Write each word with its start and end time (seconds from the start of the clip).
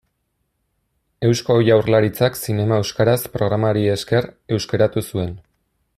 Eusko 1.27 1.57
Jaurlaritzak 1.67 2.39
Zinema 2.45 2.81
Euskaraz 2.85 3.21
programari 3.37 3.87
esker 3.97 4.29
euskaratu 4.59 5.05
zuen. 5.13 5.41